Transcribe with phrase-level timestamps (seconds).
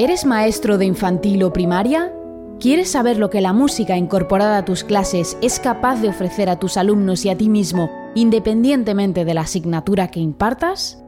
[0.00, 2.12] ¿Eres maestro de infantil o primaria?
[2.60, 6.56] ¿Quieres saber lo que la música incorporada a tus clases es capaz de ofrecer a
[6.60, 11.02] tus alumnos y a ti mismo, independientemente de la asignatura que impartas?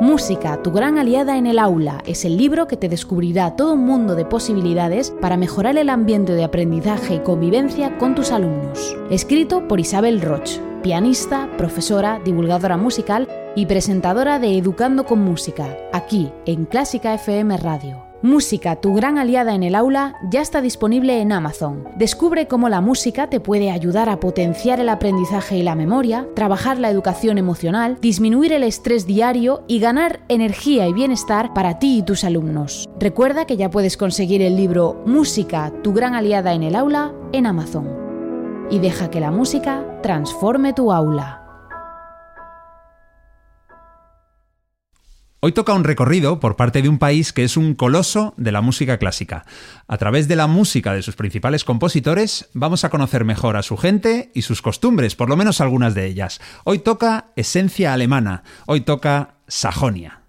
[0.00, 3.84] Música, tu gran aliada en el aula, es el libro que te descubrirá todo un
[3.84, 8.96] mundo de posibilidades para mejorar el ambiente de aprendizaje y convivencia con tus alumnos.
[9.10, 16.32] Escrito por Isabel Roch, pianista, profesora, divulgadora musical y presentadora de Educando con Música, aquí
[16.46, 18.04] en Clásica FM Radio.
[18.22, 21.88] Música, tu gran aliada en el aula, ya está disponible en Amazon.
[21.96, 26.78] Descubre cómo la música te puede ayudar a potenciar el aprendizaje y la memoria, trabajar
[26.78, 32.02] la educación emocional, disminuir el estrés diario y ganar energía y bienestar para ti y
[32.04, 32.88] tus alumnos.
[33.00, 37.46] Recuerda que ya puedes conseguir el libro Música, tu gran aliada en el aula en
[37.46, 37.88] Amazon.
[38.70, 41.41] Y deja que la música transforme tu aula.
[45.44, 48.60] Hoy toca un recorrido por parte de un país que es un coloso de la
[48.60, 49.44] música clásica.
[49.88, 53.76] A través de la música de sus principales compositores vamos a conocer mejor a su
[53.76, 56.40] gente y sus costumbres, por lo menos algunas de ellas.
[56.62, 60.21] Hoy toca esencia alemana, hoy toca Sajonia.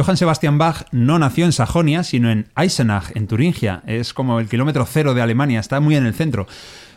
[0.00, 3.82] Johann Sebastian Bach no nació en Sajonia, sino en Eisenach, en Turingia.
[3.86, 6.46] Es como el kilómetro cero de Alemania, está muy en el centro.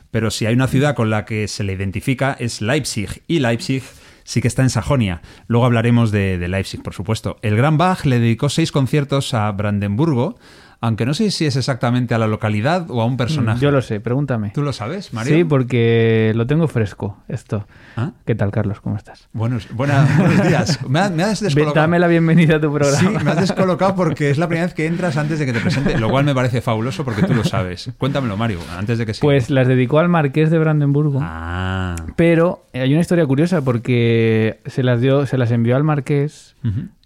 [0.09, 3.21] Pero si hay una ciudad con la que se le identifica es Leipzig.
[3.27, 3.83] Y Leipzig
[4.23, 5.21] sí que está en Sajonia.
[5.47, 7.35] Luego hablaremos de, de Leipzig, por supuesto.
[7.41, 10.37] El gran Bach le dedicó seis conciertos a Brandenburgo,
[10.85, 13.61] aunque no sé si es exactamente a la localidad o a un personaje.
[13.61, 14.49] Yo lo sé, pregúntame.
[14.53, 15.33] ¿Tú lo sabes, Mario?
[15.33, 17.65] Sí, porque lo tengo fresco, esto.
[17.95, 18.11] ¿Ah?
[18.25, 18.81] ¿Qué tal, Carlos?
[18.81, 19.29] ¿Cómo estás?
[19.31, 20.79] Buenos, buena- buenos días.
[20.89, 21.75] Me, ha- me has descolocado.
[21.75, 22.99] Dame la bienvenida a tu programa.
[23.19, 25.61] Sí, me has descolocado porque es la primera vez que entras antes de que te
[25.61, 27.89] presente, lo cual me parece fabuloso porque tú lo sabes.
[27.97, 29.21] Cuéntamelo, Mario, antes de que siga.
[29.21, 31.19] Pues las dedicó al marqués de Brandenburgo.
[31.21, 31.95] Ah.
[32.17, 36.57] Pero hay una historia curiosa porque se las dio, se las envió al marqués.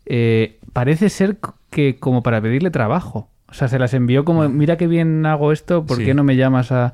[0.08, 1.38] Eh, parece ser
[1.70, 3.30] que como para pedirle trabajo.
[3.50, 6.06] O sea, se las envió como, mira qué bien hago esto, ¿por Sí.
[6.06, 6.94] qué no me llamas a...?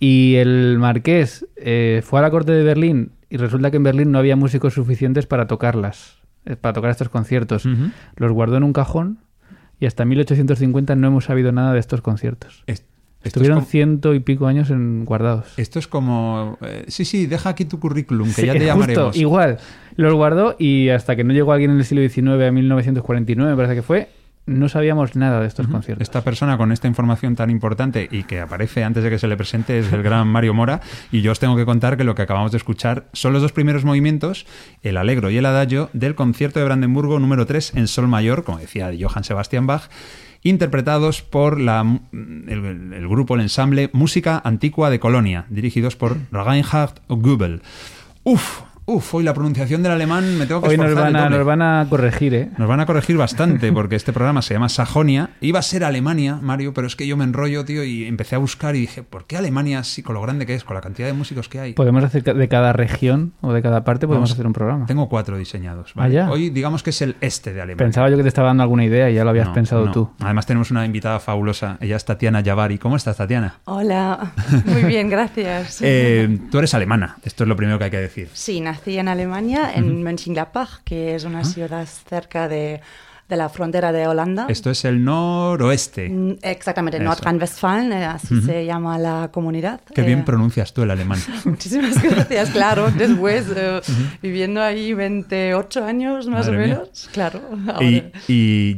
[0.00, 4.10] Y el marqués eh, fue a la corte de Berlín y resulta que en Berlín
[4.10, 7.64] no había músicos suficientes para tocarlas, eh, para tocar estos conciertos.
[8.16, 9.18] Los guardó en un cajón
[9.78, 12.64] y hasta 1850 no hemos sabido nada de estos conciertos.
[13.22, 15.56] Estuvieron es ciento y pico años en guardados.
[15.56, 18.74] esto es como, eh, sí, sí, deja aquí tu currículum, que Sí, ya te justo,
[18.74, 19.16] llamaremos.
[19.16, 19.58] igual.
[19.94, 23.56] Los guardó y hasta que no llegó alguien en el siglo XIX a 1949, me
[23.56, 24.08] parece que fue,
[24.46, 26.02] no sabíamos nada de estos conciertos.
[26.02, 29.36] Esta persona con esta información tan importante y que aparece antes de que se le
[29.36, 30.80] presente es el gran Mario Mora.
[31.12, 33.52] Y yo os tengo que contar que lo que acabamos de escuchar son los dos
[33.52, 34.46] primeros movimientos,
[34.82, 38.58] el alegro y el adagio, del concierto de Brandenburgo número 3 en Sol mayor, como
[38.58, 39.88] decía Johann Sebastian Bach,
[40.42, 46.94] interpretados por la, el, el grupo, el ensamble Música Antigua de Colonia, dirigidos por Reinhard
[47.08, 47.62] Goebel.
[48.24, 51.36] Uf, uf, hoy la pronunciación del alemán me tengo que Hoy nos esforzar van, a,
[51.36, 52.50] nos van a corregir, ¿eh?
[52.58, 55.30] Nos van a corregir bastante porque este programa se llama Sajonia.
[55.40, 58.38] Iba a ser Alemania, Mario, pero es que yo me enrollo, tío, y empecé a
[58.38, 61.06] buscar y dije, ¿por qué Alemania, así, con lo grande que es, con la cantidad
[61.06, 61.72] de músicos que hay?
[61.74, 64.86] Podemos hacer de cada región o de cada parte, podemos Vamos, hacer un programa.
[64.86, 65.94] Tengo cuatro diseñados.
[65.94, 66.20] ¿vale?
[66.20, 66.30] Ah.
[66.30, 67.84] Hoy digamos que es el este de Alemania.
[67.84, 69.92] Pensaba yo que te estaba dando alguna idea y ya lo habías No, pensado no.
[69.92, 70.10] tú.
[70.20, 71.78] Además tenemos una invitada fabulosa.
[71.80, 72.78] Ella es Tatiana Yavari.
[72.78, 73.60] ¿Cómo estás, Tatiana?
[73.64, 74.32] Hola,
[74.66, 75.78] muy bien, gracias.
[75.82, 77.16] Eh, tú eres alemana.
[77.24, 78.28] Esto es lo primero que hay que decir.
[78.32, 81.44] Sí, nací en Alemania, en Mönchengladbach, que es una Ah.
[81.44, 82.80] ciudad cerca de,
[83.28, 84.46] de la frontera de Holanda.
[84.48, 86.08] Esto es el noroeste.
[86.10, 86.98] Mm, Exactamente.
[87.00, 89.80] Nordrhein-Westfalen, eh, así se llama la comunidad.
[89.94, 91.18] Qué bien Eh, pronuncias tú el alemán.
[91.44, 92.90] Muchísimas gracias, claro.
[92.90, 93.80] Después, eh,
[94.22, 96.74] viviendo ahí 28 años más Madre o mía.
[96.78, 97.40] menos, claro.
[97.68, 98.74] ahora- ¿Y, y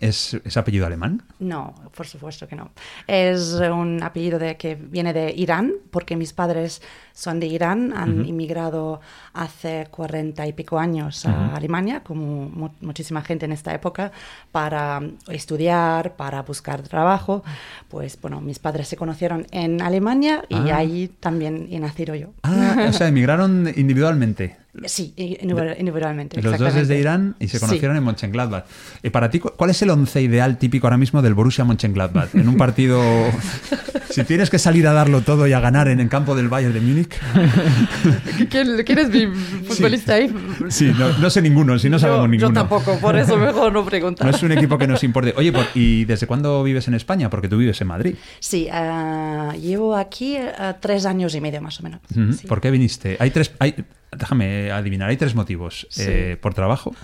[0.00, 1.22] es, es apellido alemán?
[1.38, 2.70] No, por supuesto que no.
[3.06, 6.80] Es un apellido de, que viene de Irán, porque mis padres
[7.12, 9.00] son de Irán, han inmigrado
[9.34, 14.12] hace cuarenta y pico años a Alemania, como mu- muchísima gente en esta época,
[14.50, 17.42] para estudiar, para buscar trabajo.
[17.88, 20.78] Pues bueno, mis padres se conocieron en Alemania y Ah.
[20.78, 22.28] ahí también he nacido yo.
[22.44, 24.56] Ah, o sea, emigraron individualmente.
[24.84, 26.42] Sí, individual- individualmente.
[26.42, 26.98] Los dos desde.
[26.98, 27.64] Irán y se Sí.
[27.66, 28.64] conocieron en Mönchengladbach.
[29.02, 32.34] Y para ti, cu- ¿cuál es el once ideal típico ahora mismo del Borussia Mönchengladbach?
[32.34, 33.00] En un partido,
[34.10, 36.74] si tienes que salir a darlo todo y a ganar en el campo del Bayern
[36.74, 37.10] de Múnich.
[38.50, 39.26] ¿Quién, es mi
[39.66, 40.32] futbolista ahí?
[40.68, 42.48] Sí, no, no sé ninguno, si no sabemos yo, ninguno.
[42.48, 44.26] yo tampoco, por eso mejor no preguntar.
[44.26, 45.34] No es un equipo que nos importe.
[45.36, 47.30] Oye, por- ¿y desde cuándo vives en España?
[47.30, 48.14] Porque tú vives en Madrid.
[48.40, 52.00] Sí, ah, llevo aquí ah, tres años y medio más o menos.
[52.38, 52.46] Sí.
[52.46, 53.16] ¿Por qué viniste?
[53.20, 53.74] Hay tres, hay,
[54.12, 55.86] déjame adivinar, hay tres motivos.
[55.90, 56.04] Sí.
[56.06, 56.94] Eh, ¿Por trabajo?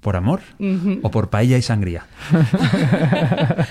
[0.00, 0.40] ¿Por amor?
[1.02, 2.06] ¿O por paella y sangría?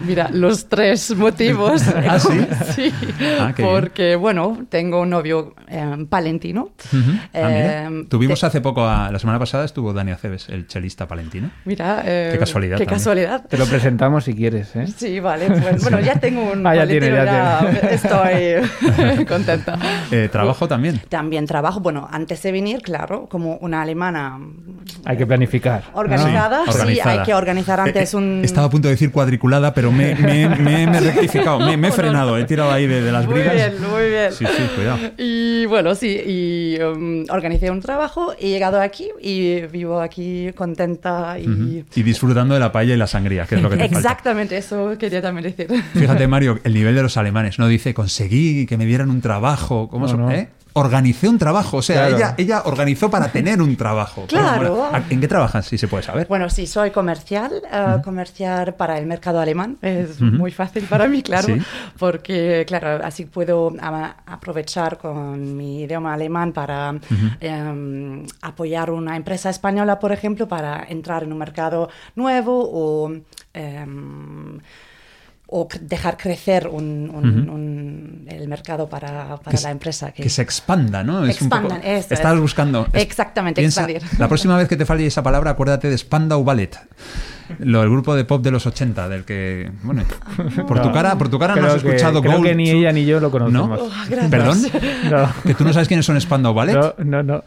[0.00, 1.82] Mira, los tres motivos.
[2.08, 2.46] ¿Ah, sí?
[2.74, 2.92] Sí,
[3.40, 6.70] Ah, qué porque, bueno, tengo un novio eh, palentino.
[6.92, 7.10] Ujú.
[7.34, 7.84] Ah, mira.
[7.88, 11.50] Eh, Tuvimos te- hace poco, a- la semana pasada estuvo Dani Aceves, el chelista palentino.
[11.64, 12.98] Mira, eh, Qué casualidad Qué también.
[13.00, 13.46] casualidad.
[13.46, 14.86] Te lo presentamos si quieres, ¿eh?
[14.96, 15.46] Sí, vale.
[15.50, 19.78] Pues, bueno, ya tengo un Ah, ya tiene, palentino, ya estoy contenta.
[20.10, 21.00] Eh, ¿Trabajo también?
[21.08, 24.38] También trabajo, bueno, antes de venir, claro, como una alemana
[25.04, 25.84] Hay que planificar.
[25.92, 25.98] ¿no?
[26.00, 27.12] organizada, sí, Organizada.
[27.20, 28.40] hay que organizar antes eh, un...
[28.44, 31.88] Estaba a punto de decir cuadriculada, pero me, me- me- me he rectificado, me, me
[31.88, 33.54] he frenado, he tirado ahí de, de las Muy brigas.
[33.54, 34.32] bien, muy bien.
[34.32, 34.98] Sí, sí, cuidado.
[35.18, 41.38] Y bueno, sí, y um, organicé un trabajo, he llegado aquí y vivo aquí contenta
[41.38, 41.48] y...
[41.48, 41.84] Ujú.
[41.94, 43.98] Y disfrutando de la paella y la sangría, que es lo que te falta.
[43.98, 45.68] Exactamente, eso quería también decir.
[45.94, 47.58] Fíjate, Mario, el nivel de los alemanes.
[47.58, 49.88] No dice, conseguí que me dieran un trabajo.
[49.88, 50.20] ¿Cómo No, son?
[50.20, 50.30] no.
[50.32, 50.48] ¿Eh?
[50.74, 51.78] Organicé un trabajo.
[51.78, 52.16] O sea, Claro.
[52.16, 54.24] ella, ella organizó para tener un trabajo.
[54.28, 54.76] Claro.
[54.90, 56.26] Bueno, ¿En qué trabajas, si se puede saber?
[56.28, 59.76] Bueno, sí, soy comercial, eh, comercial para el mercado alemán.
[59.82, 61.60] Es muy fácil para mí, claro, Sí.
[61.98, 63.72] porque, claro, así puedo
[64.26, 66.94] aprovechar con mi idioma alemán para
[67.40, 73.12] em, apoyar una empresa española, por ejemplo, para entrar en un mercado nuevo o...
[73.54, 74.58] em,
[75.50, 80.12] o dejar crecer un- un- un- el mercado para, para Que la empresa.
[80.12, 81.24] Que se expanda, ¿no?
[81.24, 82.42] Es un Expandan, poco- eso Estabas es.
[82.42, 82.86] buscando.
[82.92, 84.18] es- Exactamente, piensa- expandir.
[84.20, 86.78] La próxima vez que te falle esa palabra, acuérdate de Spandau Ballet.
[87.60, 89.72] Lo, el grupo de pop de los 80, del que.
[89.82, 90.02] Bueno,
[90.66, 92.92] por tu cara, por tu cara no has que- escuchado creo Gold que ni ella
[92.92, 93.68] ni yo lo conocemos.
[93.70, 93.84] ¿No?
[93.86, 94.30] Oh, gracias.
[94.30, 94.58] ¿Perdón?
[95.10, 96.74] No, ¿Que tú no sabes quiénes son Spandau Ballet?
[96.74, 97.44] no, no, no.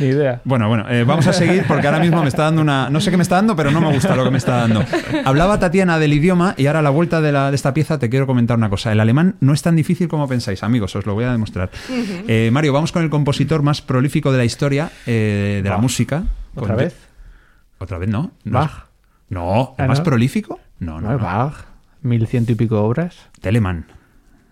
[0.00, 0.40] Ni idea.
[0.44, 2.88] Bueno, bueno, eh, vamos a seguir porque ahora mismo me está dando una...
[2.90, 4.84] No sé qué me está dando, pero no me gusta lo que me está dando.
[5.24, 8.08] Hablaba Tatiana del idioma y ahora a la vuelta de, la- de esta pieza te
[8.10, 8.90] quiero comentar una cosa.
[8.92, 11.70] El alemán no es tan difícil como pensáis, amigos, os lo voy a demostrar.
[12.26, 16.24] Eh, Mario, vamos con el compositor más prolífico de la historia eh, de la música.
[16.56, 16.96] ¿Otra vez?
[17.78, 18.32] ¿Otra vez no?
[18.44, 18.84] no es- Bach.
[19.28, 20.04] No, ¿el Ah, más ¿no?
[20.04, 20.58] prolífico?
[20.80, 21.08] No, no.
[21.10, 21.22] No, no.
[21.24, 21.54] Bach.
[22.02, 23.28] Mil ciento y pico obras.
[23.40, 23.84] Telemann.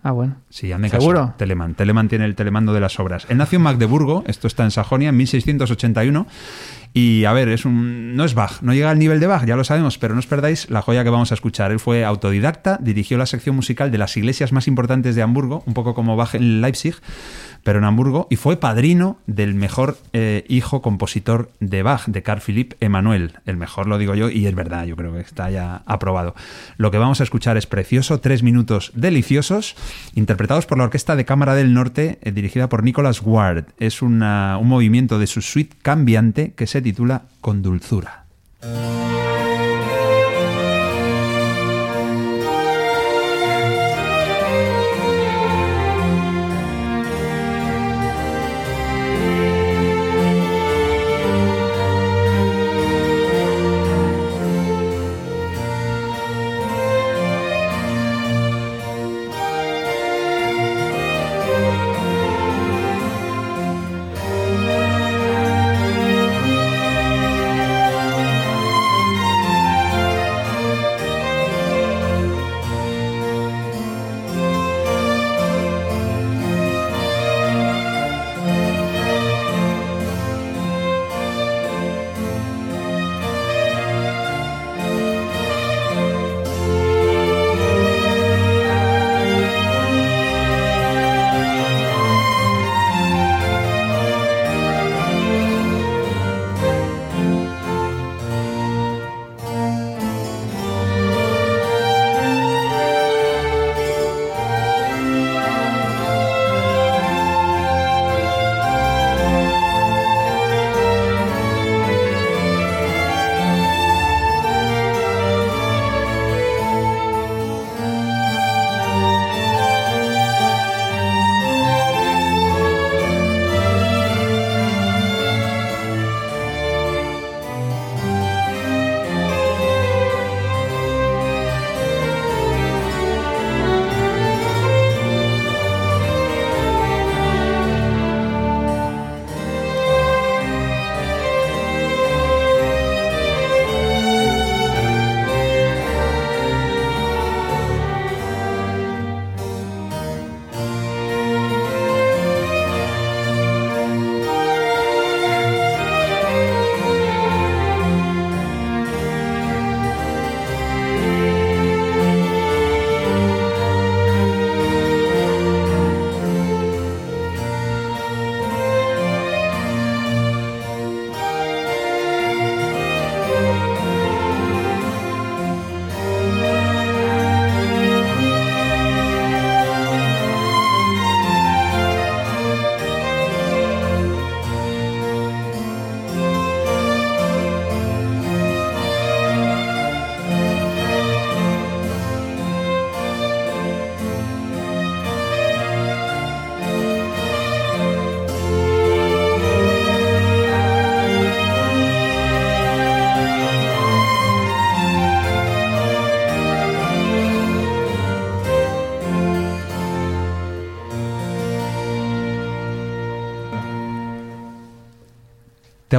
[0.01, 0.37] Ah, bueno.
[0.49, 1.01] Sí, caso.
[1.01, 1.33] ¿Seguro?
[1.37, 1.75] Telemann.
[1.75, 3.25] Telemann tiene el telemando de las obras.
[3.29, 6.25] Él nació en Magdeburgo, esto está en Sajonia, en 1681.
[6.91, 9.55] Y a ver, es un, no es Bach, no llega al nivel de Bach, ya
[9.55, 11.71] lo sabemos, pero no os perdáis la joya que vamos a escuchar.
[11.71, 15.75] Él fue autodidacta, dirigió la sección musical de las iglesias más importantes de Hamburgo, un
[15.75, 16.95] poco como Bach en Leipzig,
[17.63, 22.41] pero en Hamburgo, y fue padrino del mejor eh, hijo compositor de Bach, de Carl
[22.41, 23.33] Philipp Emanuel.
[23.45, 26.33] El mejor lo digo yo, y es verdad, yo creo que está ya aprobado.
[26.77, 29.75] Lo que vamos a escuchar es precioso, tres minutos deliciosos,
[30.15, 33.65] interpretados por la Orquesta de Cámara del Norte, eh, dirigida por Nicholas Ward.
[33.77, 38.25] Es una- un movimiento de su suite cambiante que se titula Con dulzura.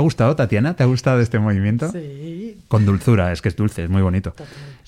[0.00, 0.74] Ha gustado, Tatiana?
[0.74, 1.90] ¿Te ha gustado este movimiento?
[1.90, 2.58] Sí.
[2.68, 4.34] Con dulzura, es que es dulce, es muy bonito.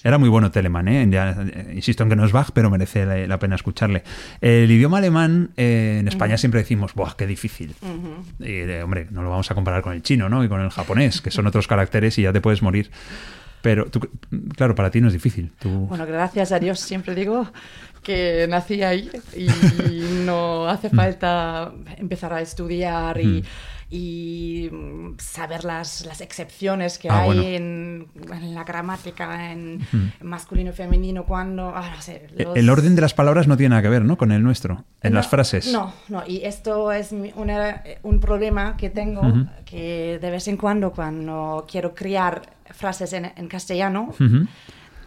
[0.04, 1.06] Era muy bueno Telemann, ¿eh?
[1.10, 4.02] Ya, eh, insisto en que no es Bach, pero merece la, la pena escucharle.
[4.40, 7.74] El idioma alemán, eh, en España siempre decimos, ¡buah, qué difícil!
[8.40, 10.42] Y, eh, hombre, no lo vamos a comparar con el chino, ¿no?
[10.44, 12.90] Y con el japonés, que son otros caracteres y ya te puedes morir.
[13.62, 14.00] Pero, tú,
[14.56, 15.52] claro, para ti no es difícil.
[15.60, 15.70] Tú...
[15.86, 17.46] Bueno, gracias a Dios siempre digo
[18.02, 23.44] que nací ahí y no hace falta empezar a estudiar y,
[23.94, 24.70] y
[25.18, 27.42] saber las, las excepciones que Ah, hay bueno.
[27.42, 29.80] en, en la gramática, en
[30.22, 31.72] masculino y femenino, cuando...
[31.74, 34.16] ah, no sé, los- El orden de las palabras no tiene nada que ver, ¿no?
[34.16, 35.70] Con el nuestro, en no, las frases.
[35.70, 39.20] No, no, y esto es una- un problema que tengo,
[39.66, 44.14] que de vez en cuando, cuando quiero crear frases en, en castellano.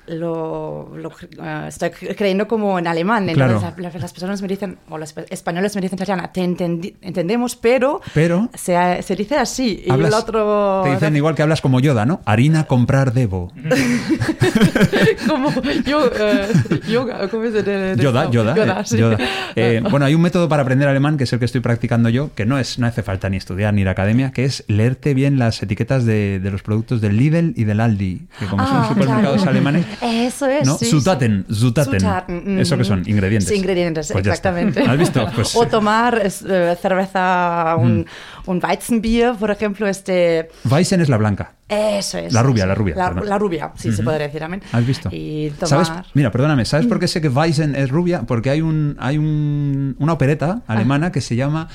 [0.07, 3.27] Lo, eh, estoy cre- creyendo como en alemán.
[3.27, 3.53] Claro.
[3.55, 6.41] Entonces la- la- las personas me dicen, o los espa- españoles me dicen, Tatiana, te
[6.43, 9.83] entendi- entendemos, pero, Pero- se, se dice así.
[9.85, 10.81] Y Hablas- el otro...
[10.83, 12.21] Te dicen igual que hablas como Yoda, ¿no?
[12.25, 13.51] Harina comprar debo.
[15.27, 15.51] como
[15.85, 16.47] yo, eh,
[16.87, 17.95] yoga, ¿cómo se dice?
[17.97, 18.81] Yoda, Yoda.
[18.81, 18.97] eh, sí.
[18.97, 19.17] Yoda.
[19.57, 22.33] Eh, bueno, hay un método para aprender alemán, que es el que estoy practicando yo,
[22.35, 25.13] que no es no hace falta ni estudiar ni ir a academia, que es leerte
[25.13, 28.77] bien las etiquetas de, de los productos del Lidl y del Aldi, que como son
[28.77, 29.51] Ah, supermercados claro.
[29.51, 30.65] alemanes, Eso es.
[30.67, 30.77] ¿no?
[30.77, 30.85] sí.
[30.85, 31.99] Zutaten, Zutaten.
[31.99, 33.03] Zutaten, ¿Eso mm, que son?
[33.07, 33.49] Ingredientes.
[33.49, 34.81] Sí, ingredientes, Pues exactamente.
[34.81, 35.27] ¿Has visto?
[35.35, 38.05] Pues, o tomar eh, cerveza, un,
[38.45, 40.49] un Weizenbier, por ejemplo, este...
[40.69, 41.53] Weizen es la blanca.
[41.67, 42.31] Eso es.
[42.31, 42.67] La rubia, eso.
[42.67, 44.61] la rubia, La, rubia, sí, se podría decir también.
[44.71, 45.09] ¿Has visto?
[45.11, 45.85] Y tomar...
[45.85, 46.07] ¿Sabes?
[46.13, 46.89] Mira, perdóname, ¿sabes Mm.
[46.89, 48.21] por qué sé que Weizen es rubia?
[48.23, 50.73] Porque hay un hay un, una opereta Ah.
[50.73, 51.67] alemana que se llama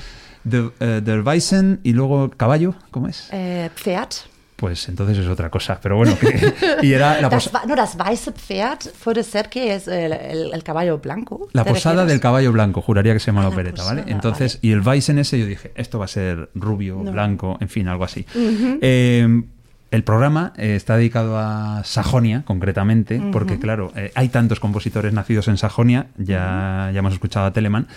[0.49, 3.27] The, eh, Der Weizen y luego caballo, ¿cómo es?
[3.31, 4.09] Eh, Pferd.
[4.61, 7.75] Pues entonces es otra cosa, pero bueno, que- y era la, Das, pos- wa- no,
[7.75, 11.47] das weiße Pferd puede ser que es el, el- el caballo blanco.
[11.51, 14.01] la ¿te posada del caballo blanco, juraría que se llama Ah, la opereta, ¿vale?
[14.03, 14.67] posada, Entonces, vale.
[14.69, 17.11] y el Weizen ese yo dije, esto va a ser rubio, No.
[17.11, 18.25] blanco, en fin, algo así.
[18.35, 19.43] Eh,
[19.89, 25.47] el programa eh, está dedicado a Sajonia, concretamente, porque claro, eh, hay tantos compositores nacidos
[25.49, 27.87] en Sajonia, ya, ya hemos escuchado a Telemann,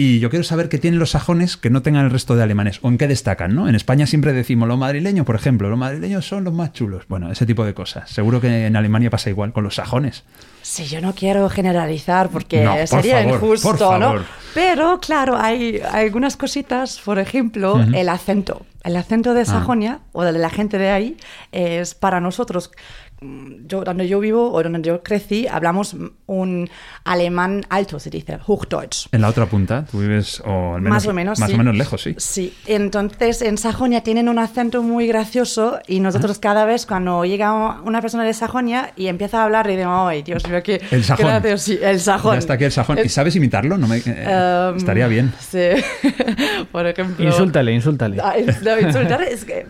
[0.00, 2.78] y yo quiero saber qué tienen los sajones que no tengan el resto de alemanes,
[2.82, 3.68] o en qué destacan, ¿no?
[3.68, 7.02] En España siempre decimos, los madrileños, por ejemplo, los madrileños son los más chulos.
[7.08, 8.08] Bueno, ese tipo de cosas.
[8.08, 10.22] Seguro que en Alemania pasa igual con los sajones.
[10.62, 14.20] Sí, yo no quiero generalizar porque No, por sería favor, injusto, por favor.
[14.20, 14.26] ¿no?
[14.54, 18.64] Pero claro, hay, algunas cositas, por ejemplo, el acento.
[18.84, 19.34] El acento Ah.
[19.34, 21.16] de Sajonia o de la gente de ahí
[21.50, 22.70] es para nosotros.
[23.20, 26.70] Yo, donde yo vivo o donde yo crecí, hablamos un
[27.04, 29.08] alemán alto, se dice, Hochdeutsch.
[29.10, 31.54] En la otra punta, tú vives, o al menos, más o menos, más sí.
[31.54, 32.14] o menos lejos, sí.
[32.18, 37.80] Sí, entonces en Sajonia tienen un acento muy gracioso y nosotros cada vez cuando llega
[37.82, 41.02] una persona de Sajonia y empieza a hablar y digo, ay, Dios mío, qué, El
[41.02, 41.26] sajón.
[41.26, 41.64] gracioso".
[41.64, 42.34] Sí, el sajón.
[42.34, 42.98] Ya está aquí el sajón.
[42.98, 43.78] ¿Y Es- sabes imitarlo?
[43.78, 45.32] No me- eh, Um, estaría bien.
[45.40, 45.58] Sí.
[46.72, 47.24] Por ejemplo.
[47.24, 48.18] Insúltale, insúltale.
[48.22, 49.66] Ah, no, insultar es que.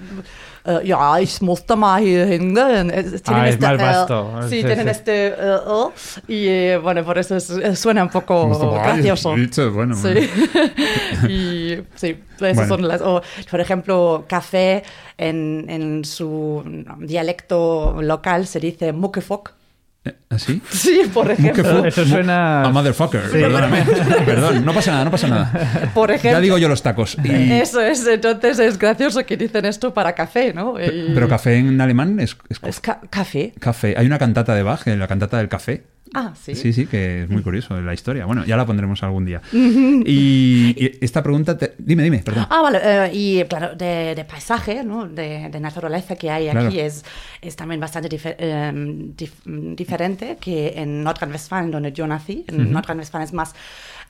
[0.69, 2.91] Eh, ja, ich musste mal hier hingehen.
[2.91, 3.31] Ah, es este,
[3.67, 4.43] mal vasto.
[4.43, 4.91] sí, Sí, tienen sí.
[4.91, 5.35] este.
[6.29, 9.35] y bueno, por eso es- suena un poco gracioso.
[9.73, 10.29] Bueno, Sí.
[11.29, 12.69] y sí, esas Bueno.
[12.69, 13.01] son las.
[13.01, 14.83] O, por ejemplo, café
[15.17, 16.63] en, en su
[17.01, 19.53] dialecto local se dice muckefock.
[20.31, 20.61] ¿Así?
[20.71, 21.85] Sí, por ejemplo.
[21.85, 23.83] Eso suena- A motherfucker, perdóname.
[24.27, 25.91] Perdón, no pasa nada, no pasa nada.
[25.95, 26.33] Por ejemplo.
[26.39, 27.17] Ya digo yo los tacos.
[27.25, 30.79] Y- Eso es, entonces es gracioso que dicen esto para café, ¿no?
[30.81, 33.53] Y- Pero café en alemán es, es Es ca- café.
[33.59, 33.95] café.
[33.97, 35.85] Hay una cantata de Bach, la cantata del café.
[36.15, 36.55] Ah, sí.
[36.55, 38.25] Sí, sí, que es muy curioso la historia.
[38.27, 39.41] Bueno, ya la pondremos algún día.
[39.53, 42.47] Y, y esta pregunta, te- dime, dime, perdón.
[42.51, 45.07] Ah, vale, eh, y claro, de, de paisaje, ¿no?
[45.09, 46.69] De, de naturaleza que hay Claro.
[46.69, 47.05] aquí es,
[47.43, 52.45] es también bastante dife- em, dif- diferente que en Nordrhein-Westfalen, donde yo nací.
[52.49, 53.55] En Nordrhein-Westfalen es más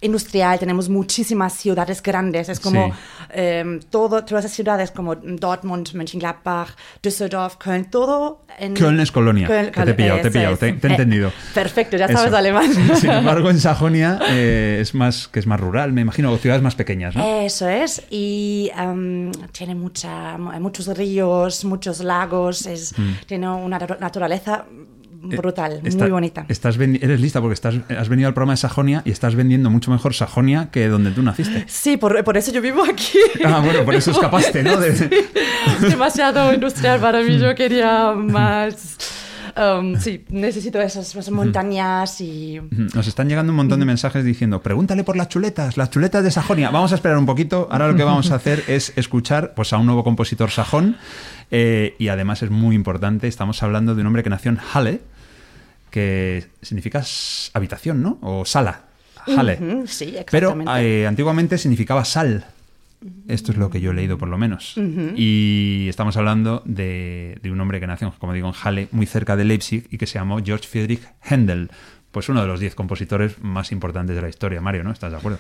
[0.01, 2.93] industrial, tenemos muchísimas ciudades grandes, es como Sí.
[3.31, 6.71] em, todo, todas las ciudades como Dortmund, Mönchengladbach,
[7.03, 8.75] Düsseldorf, Köln, todo en...
[8.75, 9.49] Köln es Colonia.
[9.49, 11.33] Köln- Que te he pillado, te he pillado, te- te he Eh, entendido.
[11.55, 12.37] perfecto, ya sabes Eso.
[12.37, 12.71] alemán.
[12.97, 16.63] Sin embargo, en Sajonia eh, es más que es más rural, me imagino, o ciudades
[16.63, 17.25] más pequeñas, ¿no?
[17.25, 22.95] Eso es, y em, tiene mucha, muchos ríos, muchos lagos, es,
[23.27, 24.65] tiene una natu- naturaleza
[25.21, 25.73] brutal.
[25.75, 26.45] Eh, Está- muy bonita.
[26.49, 29.91] Estás eres lista porque estás, has venido al programa de Sajonia y estás vendiendo mucho
[29.91, 31.65] mejor Sajonia que donde tú naciste.
[31.69, 33.19] Sí, por, por eso yo vivo aquí.
[33.45, 34.77] Ah, bueno, por eso escapaste, ¿no?
[34.81, 35.27] De-
[35.89, 38.97] Demasiado industrial para mí, yo quería más...
[39.57, 42.61] em, sí, necesito esas, esas montañas y...
[42.95, 46.31] Nos están llegando un montón de mensajes diciendo, pregúntale por las chuletas, las chuletas de
[46.31, 46.71] Sajonia.
[46.71, 47.69] Vamos a esperar un poquito.
[47.71, 50.97] Ahora lo que vamos a hacer es escuchar pues, a un nuevo compositor sajón.
[51.51, 55.01] eh, y además es muy importante, estamos hablando de un hombre que nació en Halle,
[55.91, 57.03] que significa
[57.55, 58.19] habitación, ¿no?
[58.23, 58.83] O sala.
[59.27, 59.59] Halle.
[59.87, 61.01] Sí, Pero exactamente.
[61.03, 62.45] eh, antiguamente significaba sal.
[63.29, 64.75] Esto es lo que yo he leído, por lo menos.
[65.17, 69.37] Y estamos hablando de, de un hombre que nació, como digo, en Halle, muy cerca
[69.37, 71.71] de Leipzig, y que se llamó George Friedrich Händel.
[72.11, 74.91] Pues uno de los diez compositores más importantes de la historia, Mario, ¿no?
[74.91, 75.39] ¿Estás de acuerdo?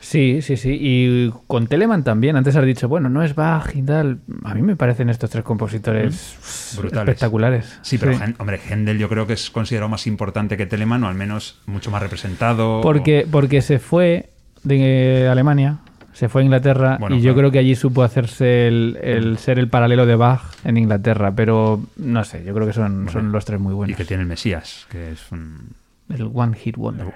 [0.00, 0.78] Sí, sí, sí.
[0.80, 2.36] Y con Telemann también.
[2.36, 4.20] Antes has dicho, bueno, no es Bach y tal.
[4.44, 7.08] A mí me parecen estos tres compositores Brutales.
[7.08, 7.78] espectaculares.
[7.82, 11.14] Sí, pero hombre, Händel yo creo que es considerado más importante que Telemann, o al
[11.14, 12.80] menos mucho más representado.
[12.80, 14.30] Porque, porque se fue
[14.62, 15.78] de Alemania,
[16.18, 17.36] se fue a Inglaterra Bueno, y yo claro.
[17.38, 21.32] creo que allí supo hacerse el, el ser el paralelo de Bach en Inglaterra.
[21.36, 23.96] Pero no sé, yo creo que son, son los tres muy Y buenos.
[23.96, 25.74] que tiene el Mesías, que es un...
[26.12, 27.06] El One Hit Wonder.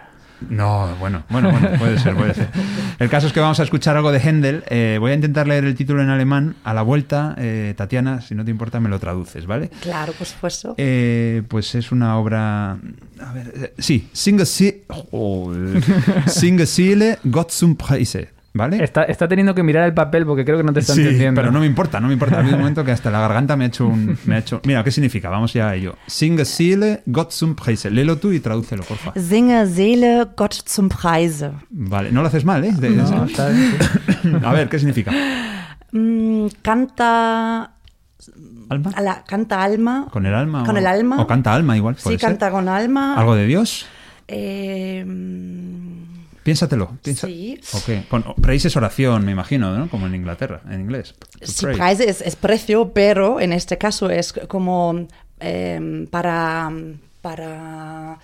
[0.49, 2.49] No, bueno, bueno, bueno, puede ser, puede ser.
[2.99, 4.63] El caso es que vamos a escuchar algo de Händel.
[4.69, 6.55] Eh, voy a intentar leer el título en alemán.
[6.63, 9.71] A la vuelta, eh, Tatiana, si no te importa, me lo traduces, ¿vale?
[9.81, 10.75] Claro, por supuesto.
[10.79, 12.73] Eh, pues es una obra.
[12.73, 14.09] A ver, eh, sí,
[15.11, 15.53] oh,
[16.27, 18.83] Singe Seele Gott zum Preise, ¿vale?
[18.85, 21.41] Está, está teniendo que mirar el papel porque creo que no te está Sí, entendiendo.
[21.41, 22.37] pero no me importa, no me importa.
[22.37, 24.19] Ha habido un momento que hasta la garganta me ha hecho un.
[24.27, 24.61] Me ha hecho...
[24.65, 25.29] Mira, ¿qué significa?
[25.31, 25.97] Vamos ya a ello.
[26.07, 27.91] Singe Seele Gott zum Preise.
[27.91, 29.13] Léelo tú y tradúcelo, porfa.
[29.19, 31.51] Singe Seele Gott zum Preise.
[31.71, 32.73] Vale, no lo haces mal, ¿eh?
[32.73, 33.73] De- No, está bien,
[34.23, 34.29] sí.
[34.45, 35.13] A ver, ¿qué significa?
[35.93, 37.73] Mm, canta,
[38.69, 38.91] ¿Alma?
[38.95, 40.09] a la- canta alma.
[40.11, 40.65] ¿Con el alma?
[40.65, 41.21] Con o- el alma.
[41.21, 41.97] O canta alma igual.
[41.97, 42.19] Sí, ser.
[42.21, 43.15] canta con alma.
[43.19, 43.87] ¿Algo de Dios?
[44.29, 46.02] Eh, mm,
[46.43, 46.97] Piénsatelo.
[47.03, 47.27] Piensa...
[47.27, 47.61] Sí.
[47.73, 48.09] Ok.
[48.09, 49.89] Con, praise es oración, me imagino, ¿no?
[49.89, 51.15] Como en Inglaterra, en inglés.
[51.43, 51.67] Sí.
[51.67, 55.07] Preise es, es precio, pero en este caso es como
[55.41, 56.71] eh, para...
[57.21, 58.19] para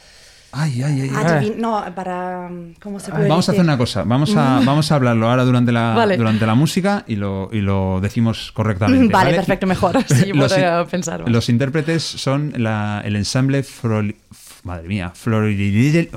[0.50, 1.11] Ay, ay, ay.
[1.14, 1.54] ay.
[1.59, 2.50] no, para...
[2.83, 5.72] ¿Cómo se puede Vamos a hacer una cosa, vamos a, vamos a hablarlo ahora durante
[5.72, 6.16] la, Vale.
[6.16, 9.12] durante la música y lo, y lo decimos correctamente.
[9.12, 9.37] Vale, ¿vale?
[9.37, 10.02] perfecto, mejor.
[10.07, 10.52] Sí, los,
[10.90, 11.31] pensar más.
[11.31, 14.16] los intérpretes son la- el ensamble Froli-
[14.64, 16.09] Madre mía, Florilel.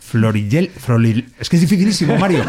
[0.00, 2.44] Florilel, Floril- es que es dificilísimo, Mario.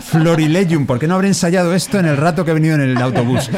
[0.00, 2.96] Florilegium, ¿por qué no habré ensayado esto en el rato que he venido en el
[2.98, 3.50] autobús?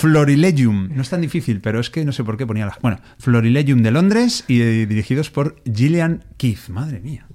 [0.00, 2.78] Florilegium, no es tan difícil, pero es que no sé por qué ponía las.
[2.80, 7.26] Bueno, Florilegium de Londres y eh, dirigidos por Gillian Keith, madre mía.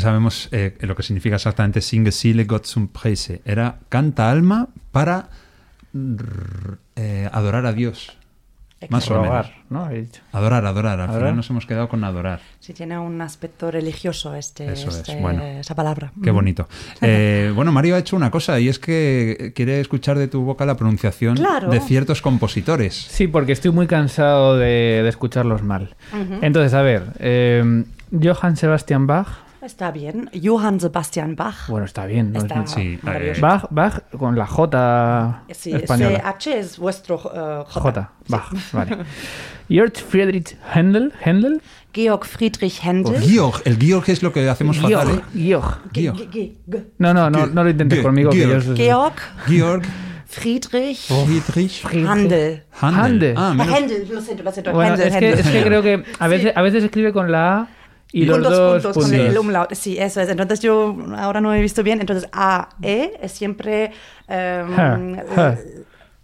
[0.00, 3.42] Ya sabemos eh, lo que significa exactamente Singe Seele Gott zum Preise.
[3.44, 5.28] Era canta alma para
[5.94, 8.16] rrr, eh, adorar a Dios.
[8.88, 9.46] Más o menos.
[10.32, 10.94] Adorar, adorar.
[11.00, 11.18] Al Adorar.
[11.20, 12.40] final nos hemos quedado con adorar.
[12.60, 15.42] Sí, tiene un aspecto religioso este, Eso es, este- bueno.
[15.44, 16.12] esa palabra.
[16.22, 16.66] Qué bonito.
[17.02, 20.64] Eh, bueno, Mario ha hecho una cosa y es que quiere escuchar de tu boca
[20.64, 21.68] la pronunciación Claro.
[21.70, 22.94] de ciertos compositores.
[22.94, 25.94] Sí, porque estoy muy cansado de, de escucharlos mal.
[26.40, 27.84] Entonces, a ver, eh,
[28.22, 29.28] Johann Sebastian Bach,
[29.62, 30.30] Está bien.
[30.42, 31.68] Johann Sebastian Bach.
[31.68, 32.32] bueno, está bien.
[32.32, 32.38] ¿no?
[32.38, 32.98] Es Está Sí.
[33.40, 36.34] Bach, Bach con la J Sí, española.
[36.38, 37.80] CH es vuestro eh, J.
[37.80, 38.98] J, Bach, vale.
[39.68, 41.60] Georg Friedrich Händel, Händel,
[41.92, 43.20] Georg Friedrich Händel.
[43.20, 45.08] Georg, el Georg es lo que hacemos fatal.
[45.08, 45.22] Georg, ¿eh?
[45.34, 45.78] Georg.
[45.92, 46.16] Ge- Georg.
[46.18, 48.30] ge- ge- ge- No, no, no, no lo intentes conmigo.
[48.30, 48.64] que Georg.
[48.64, 49.14] yo- Georg
[49.46, 49.82] Georg
[50.26, 52.62] Friedrich Friedrich Handel.
[52.80, 53.00] Handel.
[53.00, 53.34] Handel.
[53.36, 54.72] Ah, menos- Händel, lo siento, lo siento.
[54.72, 55.40] Bueno, Händel, es que, Händel.
[55.40, 57.68] es que creo que a veces, a veces escribe con la A
[58.12, 59.10] y, los con dos puntos, puntos.
[59.12, 59.72] con el umlaut.
[59.74, 60.28] Sí, eso es.
[60.28, 62.00] Entonces yo ahora no he visto bien.
[62.00, 63.92] Entonces A, E es siempre
[64.28, 65.14] em,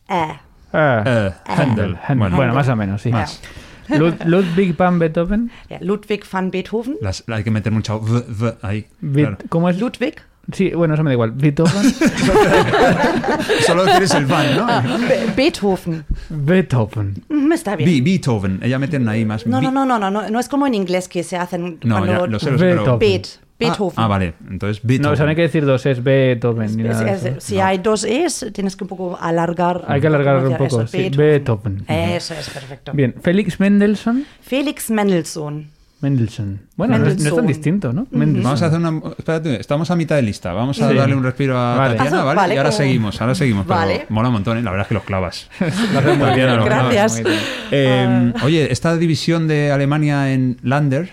[0.09, 0.39] E.
[0.73, 1.97] Ah, Eh, Handel.
[2.09, 2.33] Händel.
[2.35, 3.11] Bueno, más o menos, sí.
[3.11, 3.41] Más.
[3.89, 5.51] Lud- Ludwig van Beethoven.
[5.81, 6.97] Ludwig van Beethoven.
[7.01, 8.87] Las- hay que meter mucha v, v ahí.
[9.01, 9.39] Bit- claro.
[9.49, 9.79] ¿Cómo es?
[9.79, 10.17] Ludwig.
[10.53, 11.33] Sí, bueno, eso me da igual.
[11.33, 11.73] Beethoven.
[13.67, 14.67] Solo decir es el van, ¿no?
[15.09, 16.05] Be Beethoven.
[16.29, 17.15] Beethoven.
[17.29, 17.91] Mm, Está bien.
[17.91, 18.61] Be- Beethoven.
[18.63, 19.47] Ella mete una I más.
[19.47, 21.97] No, no, no, no, no, no, no es como en inglés que se hacen No,
[21.99, 22.99] cuando ya, lo sé, lo sé, pero- Beethoven.
[22.99, 23.93] Beet, Ah, Beethoven.
[23.97, 24.35] Ah, vale.
[24.51, 25.03] Entonces, Beethoven.
[25.09, 26.77] No, o sea, no hay que decir dos, es Beethoven.
[26.77, 27.41] ni Es- nada es- eso.
[27.41, 29.85] si hay dos es, tienes que un poco alargar.
[29.89, 31.85] Hay que alargar un poco, eso, sí, Beethoven.
[31.89, 32.93] Eso es perfecto.
[32.93, 34.27] Bien, Félix Mendelssohn.
[34.43, 35.71] Felix Mendelssohn.
[36.01, 36.61] Mendelssohn.
[36.77, 38.07] Bueno, no es, no es tan distinto, ¿no?
[38.11, 38.43] Mendelssohn.
[38.45, 39.01] Vamos a hacer una.
[39.17, 40.53] Espérate, estamos a mitad de lista.
[40.53, 40.95] Vamos a Sí.
[40.95, 41.95] darle un respiro a Vale.
[41.97, 42.37] Tatiana, ¿vale?
[42.37, 43.65] vale, y ahora como- seguimos, ahora seguimos.
[43.67, 44.07] Pero Vale.
[44.11, 44.63] mola un montón, ¿eh?
[44.63, 45.49] La verdad es que los clavas.
[45.61, 46.65] Gracias.
[46.65, 47.41] grabas muy bien.
[47.71, 51.13] Eh, Oye, esta división de Alemania en Länder,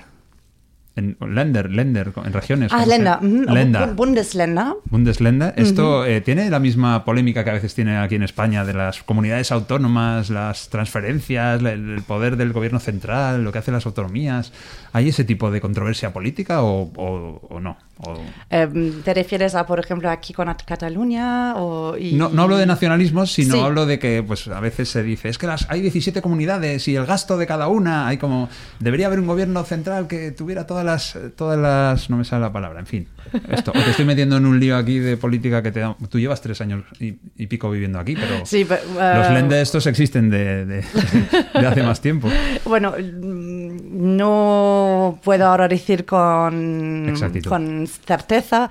[0.96, 2.72] en Länder, Länder, en regiones.
[2.72, 3.20] Ah, ¿cómo se Länder.
[3.54, 3.82] Länder.
[3.90, 4.74] Bu- Bundesländer.
[4.86, 5.54] Bundesländer.
[5.58, 9.02] Esto eh, tiene la misma polémica que a veces tiene aquí en España de las
[9.02, 14.54] comunidades autónomas, las transferencias, el poder del gobierno central, lo que hacen las autonomías.
[14.92, 17.78] ¿Hay ese tipo de controversia política o, o- o no?
[18.06, 21.56] O- Em, ¿Te refieres a, por ejemplo, aquí con At- Cataluña?
[21.56, 23.60] O, y- No, no hablo de nacionalismo, sino Sí.
[23.62, 26.96] hablo de que pues a veces se dice, es que las, hay 17 comunidades y
[26.96, 30.86] el gasto de cada una, hay como, debería haber un gobierno central que tuviera todas
[30.86, 33.08] las, todas las, no me sale la palabra, en fin.
[33.50, 36.20] Esto, o te estoy metiendo en un lío aquí de política que te da, tú
[36.20, 40.30] llevas tres años y, y pico viviendo aquí, pero Sí, los eh, lentes estos existen
[40.30, 40.86] de, de-
[41.60, 42.30] de hace más tiempo.
[42.66, 47.50] Bueno, mm, no puedo ahora decir con, Exactitud.
[47.50, 48.70] con certeza,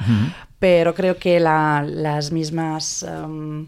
[0.58, 3.02] pero creo que la- las mismas...
[3.02, 3.66] em,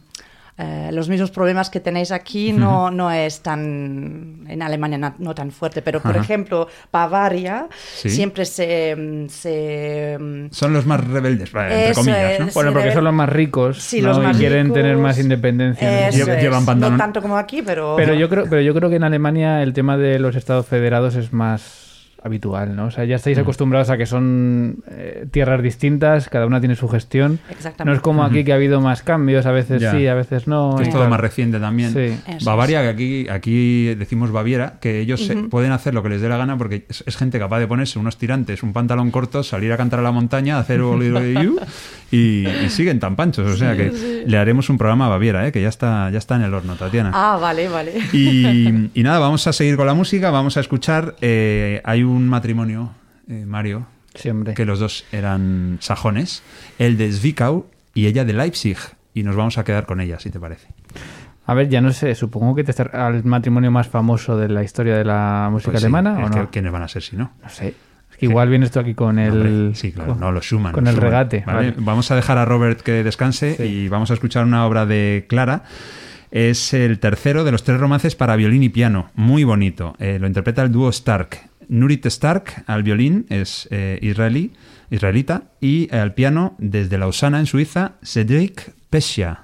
[0.56, 5.50] eh, los mismos problemas que tenéis aquí no, no es tan en Alemania no, tan
[5.50, 8.08] fuerte pero por ejemplo Bavaria Sí.
[8.08, 12.46] siempre se, se mm, Son los más rebeldes, entre Eso comillas, ¿no?
[12.46, 12.54] es.
[12.54, 14.10] Bueno, porque son los más ricos sí, ¿no?
[14.10, 14.76] los más y quieren ricos.
[14.78, 16.08] tener más independencia.
[16.08, 16.42] Eso Lle- es.
[16.44, 19.02] llevan pantalón- no tanto como aquí pero Pero yo creo, pero yo creo que en
[19.04, 21.83] Alemania el tema de los estados federados es más
[22.24, 22.86] habitual, ¿no?
[22.86, 23.16] O sea, ya Mm.
[23.16, 27.38] estáis acostumbrados a que son eh, tierras distintas, cada una tiene su gestión.
[27.50, 27.84] Exactamente.
[27.84, 29.92] No es como aquí que ha habido más cambios, a veces Ya.
[29.92, 30.74] sí, a veces no.
[30.76, 31.92] Que es todo más reciente también.
[31.92, 32.18] Sí.
[32.44, 36.28] Bavaria, que aquí, aquí decimos Baviera, que ellos se- pueden hacer lo que les dé
[36.30, 39.70] la gana porque es, es gente capaz de ponerse unos tirantes, un pantalón corto, salir
[39.72, 41.58] a cantar a la montaña, hacer You
[42.14, 43.50] y, y siguen tan panchos.
[43.50, 45.52] O sea que le haremos un programa a Baviera, ¿eh?
[45.52, 47.10] que ya está, ya está en el horno, Tatiana.
[47.14, 51.16] ah vale vale Y, y nada, vamos a seguir con la música, vamos a escuchar.
[51.20, 52.90] eh, hay un matrimonio,
[53.28, 56.42] eh, Mario, Sí, que los dos eran sajones,
[56.78, 58.78] el de Zwickau y ella de Leipzig.
[59.12, 60.68] Y nos vamos a quedar con ella, si te parece.
[61.46, 64.62] A ver, ya no sé, supongo que te está al matrimonio más famoso de la
[64.64, 66.50] historia de la música Pues sí, alemana, ¿o que- no?
[66.50, 67.32] ¿Quiénes van a ser si no?
[67.42, 67.74] No sé.
[68.14, 69.32] Es que igual vienes tú aquí con el...
[69.32, 70.72] Hombre, sí, claro, no, los Schumann.
[70.72, 71.42] Con el regate.
[71.44, 71.72] ¿vale?
[71.72, 71.74] vale.
[71.78, 73.64] Vamos a dejar a Robert que descanse Sí.
[73.64, 75.64] y vamos a escuchar una obra de Clara.
[76.30, 79.10] Es el tercero de los tres romances para violín y piano.
[79.14, 79.96] Muy bonito.
[79.98, 81.38] Eh, lo interpreta el dúo Stark.
[81.68, 84.52] Nurit Stark al violín es eh, israelí,
[84.90, 89.40] israelita y al piano desde Lausana en Suiza, Cedric Pescia.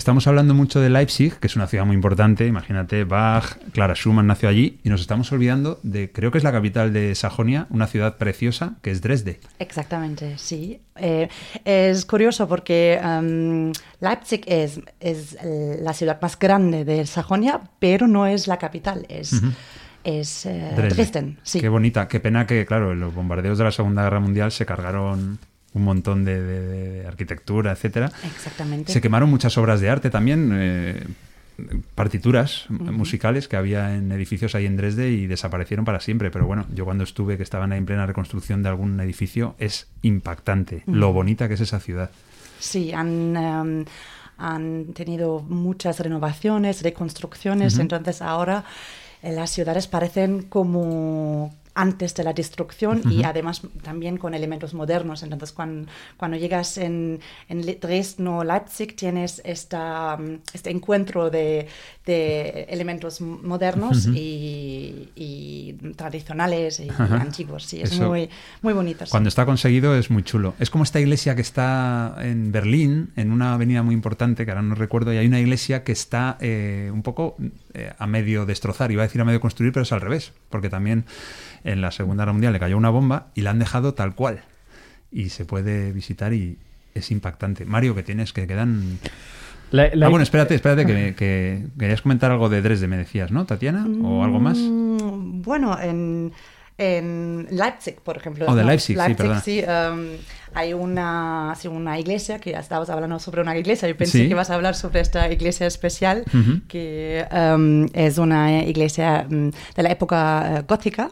[0.00, 4.26] Estamos hablando mucho de Leipzig, que es una ciudad muy importante, imagínate, Bach, Clara Schumann
[4.26, 7.86] nació allí, y nos estamos olvidando de, creo que es la capital de Sajonia, una
[7.86, 9.40] ciudad preciosa, que es Dresde.
[9.58, 10.80] Exactamente, sí.
[10.96, 11.28] Eh,
[11.66, 18.26] es curioso porque em, Leipzig es, es la ciudad más grande de Sajonia, pero no
[18.26, 19.34] es la capital, es,
[20.02, 20.96] es eh, Dresde.
[20.96, 21.38] Dresden.
[21.42, 21.60] Sí.
[21.60, 25.38] Qué bonita, qué pena que, claro, los bombardeos de la Segunda Guerra Mundial se cargaron
[25.74, 26.60] un montón de, de-
[27.00, 28.10] de arquitectura, etcétera.
[28.24, 28.92] Exactamente.
[28.92, 31.04] Se quemaron muchas obras de arte también, eh,
[31.94, 36.30] partituras musicales que había en edificios ahí en Dresde y desaparecieron para siempre.
[36.30, 39.88] Pero bueno, yo cuando estuve, que estaban ahí en plena reconstrucción de algún edificio, es
[40.02, 42.10] impactante lo bonita que es esa ciudad.
[42.58, 43.84] Sí, han, em,
[44.38, 48.64] han tenido muchas renovaciones, reconstrucciones, entonces ahora
[49.22, 55.22] eh, las ciudades parecen como antes de la destrucción y además también con elementos modernos.
[55.22, 61.66] Entonces, cuando, cuando llegas en, en Dresden o Leipzig, tienes esta, mm, este encuentro de,
[62.04, 67.16] de elementos modernos y, y tradicionales y, Ajá.
[67.20, 67.64] antiguos.
[67.64, 68.28] Sí, es Eso- muy,
[68.62, 69.06] muy bonito.
[69.06, 69.10] sí.
[69.10, 70.54] Cuando está conseguido es muy chulo.
[70.58, 74.62] Es como esta iglesia que está en Berlín, en una avenida muy importante, que ahora
[74.62, 77.36] no recuerdo, y hay una iglesia que está eh, un poco
[77.74, 80.68] eh, a medio destrozar, iba a decir a medio construir, pero es al revés, porque
[80.68, 81.04] también
[81.64, 84.40] en la Segunda Guerra Mundial le cayó una bomba y la han dejado tal cual.
[85.12, 86.58] Y se puede visitar y
[86.94, 87.64] es impactante.
[87.64, 88.98] Mario, que tienes, que quedan...
[89.70, 93.30] La- la- ah, bueno, espérate, espérate, que, que querías comentar algo de Dresde, me decías,
[93.30, 93.86] ¿no, Tatiana?
[94.02, 94.58] ¿O algo más?
[94.58, 96.32] Mm, Bueno, en,
[96.76, 98.46] en Leipzig, por ejemplo.
[98.48, 98.68] Oh, de ¿no?
[98.68, 99.40] Leipzig, sí, perdona.
[99.40, 100.16] sí, em,
[100.54, 104.28] hay una, sí, una iglesia, que ya estabas hablando sobre una iglesia, yo pensé Sí.
[104.28, 106.24] que vas a hablar sobre esta iglesia especial,
[106.68, 111.10] que em, es una iglesia em, de la época eh, gótica,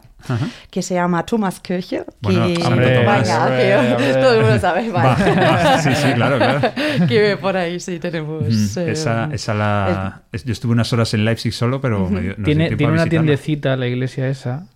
[0.71, 2.05] que se llama Thomaskirche.
[2.21, 2.55] Bueno, que.
[2.55, 4.13] Venga, Hombre, que hombre.
[4.15, 5.35] todo el mundo sabe, vale.
[5.35, 6.61] Va, va, sí, sí, claro, claro.
[7.09, 8.43] que por ahí sí tenemos...
[8.43, 10.23] Mm, em, esa, esa la...
[10.33, 13.09] es- Yo estuve unas horas en Leipzig solo, pero me dio- tiene tiene una visitarla.
[13.11, 14.67] tiendecita, la iglesia esa,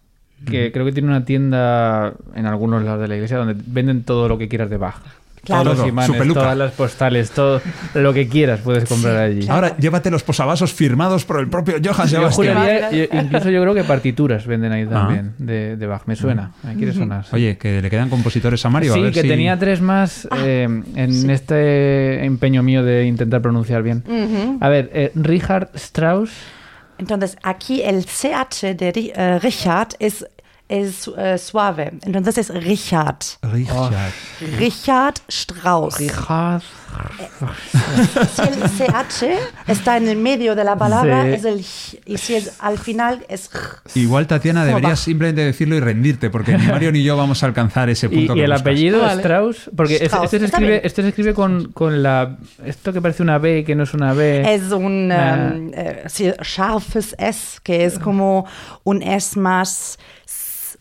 [0.46, 4.28] que creo que tiene una tienda en algunos lados de la iglesia donde venden todo
[4.28, 4.96] lo que quieras de Bach.
[5.44, 5.64] Claro.
[5.64, 7.60] Todos Todo, los imanes, todas las postales, todo
[7.94, 9.48] lo que quieras puedes comprar allí.
[9.48, 12.56] Ahora, llévate los posavasos firmados por el propio Johann Yo Sebastian.
[12.58, 14.92] juraría- yo- incluso yo creo que partituras venden ahí Ah.
[14.92, 16.02] también de, de Bach.
[16.06, 17.24] Me suena, me quiere sonar.
[17.24, 17.30] sí.
[17.34, 18.92] Oye, que le quedan compositores a Mario.
[18.92, 23.42] a sí, ver que si- tenía tres más eh, en este empeño mío de intentar
[23.42, 24.04] pronunciar bien.
[24.06, 24.58] Ujú.
[24.60, 26.30] A ver, eh, Richard Strauss.
[26.98, 30.24] Entonces, aquí el CH de eh, Richard es,
[30.80, 31.92] es eh, suave.
[32.02, 33.18] Entonces es Richard.
[33.42, 34.12] Richard.
[34.58, 35.98] Richard Strauss.
[35.98, 36.62] Richard.
[38.34, 39.24] Si el CH
[39.66, 41.28] está en el medio de la palabra, Sí.
[41.30, 43.80] es el j, y si es al final, es j.
[43.94, 47.88] Igual, Tatiana, deberías simplemente decirlo y rendirte, porque ni Mario ni yo vamos a alcanzar
[47.88, 48.60] ese Y, punto y que el buscas.
[48.60, 49.22] apellido Vale.
[49.22, 52.36] Strauss, porque es- Strauss, este, se está escribe, este se escribe con, con la.
[52.64, 54.54] Esto que parece una B, que no es una B.
[54.54, 55.54] Es un Ah.
[55.74, 58.46] eh, sí, scharfes S, que es como
[58.84, 59.98] un S más.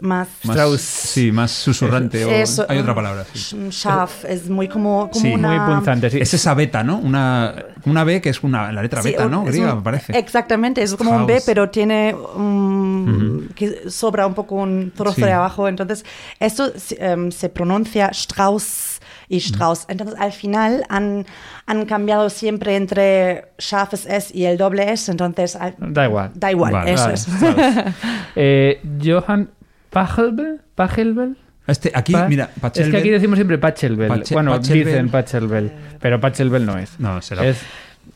[0.02, 0.82] Más Más- Strauss.
[0.82, 2.26] Sí, más susurrante.
[2.26, 3.26] o- hay otra palabra.
[3.34, 3.56] sí.
[3.72, 5.66] Scharf, es muy como, como Sí, una...
[5.66, 6.20] Muy punzante, sí.
[6.20, 6.98] Es esa beta, ¿no?
[6.98, 7.54] Una,
[7.86, 9.44] una B que es una, la letra beta, ¿no?
[9.46, 10.18] Griega, me parece.
[10.18, 11.46] Exactamente, es como un B, Strauss.
[11.46, 15.22] pero tiene un- que sobra un poco un trozo Sí.
[15.24, 15.68] de abajo.
[15.68, 16.06] Entonces,
[16.40, 19.86] esto se, em, se pronuncia Strauss y Strauss.
[19.88, 21.26] Entonces, al final han,
[21.66, 25.10] han cambiado siempre entre scharfes S y el doble S.
[25.12, 26.32] Entonces, al- Da igual.
[26.36, 26.94] da igual, Vale.
[26.94, 27.28] eso Vale, es.
[28.36, 29.50] Eh, Johann
[29.92, 30.62] Pachelbel.
[30.76, 31.38] Pachelbel.
[31.68, 34.08] Este, aquí, Pa- mira, Es que aquí decimos siempre Pachelbel.
[34.10, 34.86] Pache- bueno, Pachelbel.
[34.86, 35.72] dicen Pachelbel.
[36.00, 37.00] Pero Pachelbel no es.
[37.00, 37.46] No, será.
[37.46, 37.62] Es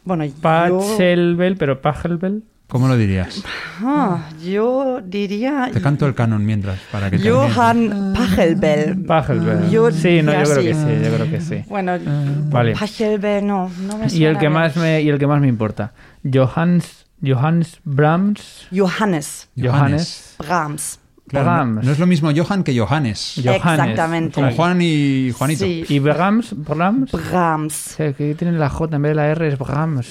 [0.04, 2.44] Bueno, yo, Pachelbel, pero Pachelbel.
[2.68, 3.44] ¿Cómo lo dirías?
[3.82, 9.06] ah, yo diría Te canto el canon mientras, para que te Johann Pachelbel.
[9.06, 9.70] Pachelbel.
[9.70, 11.04] Yo sí, no, yo creo que sí.
[11.04, 11.64] yo creo que sí.
[11.70, 11.94] Bueno,
[12.50, 12.74] Vale.
[12.74, 15.48] Pachelbel no, no me Y el suena que más me y el que más me
[15.48, 15.94] importa.
[16.24, 18.68] Johannes Johannes Brahms.
[18.76, 21.00] Johannes Johannes Brahms.
[21.28, 21.86] Claro, no, Brahms.
[21.86, 23.42] no es lo mismo Johann que Johannes.
[23.44, 23.58] Johannes.
[23.58, 24.36] Exactamente.
[24.36, 25.66] Como Juan y Juanito.
[25.66, 25.84] Sí.
[25.90, 27.12] Y Brahms, Brahms.
[27.12, 27.94] Brahms.
[27.94, 30.08] O sea, que tiene la J en vez de la R es Brahms.